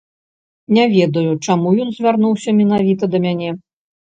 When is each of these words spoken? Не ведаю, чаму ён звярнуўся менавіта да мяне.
Не 0.77 0.85
ведаю, 0.95 1.35
чаму 1.45 1.69
ён 1.85 1.89
звярнуўся 1.99 2.49
менавіта 2.61 3.03
да 3.13 3.17
мяне. 3.29 3.51